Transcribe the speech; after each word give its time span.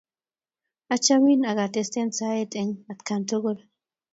Achamin 0.93 1.41
ak 1.49 1.57
atesten 1.65 2.09
saet 2.17 2.51
eng' 2.61 2.81
atkan 2.91 3.21
tugul. 3.29 3.59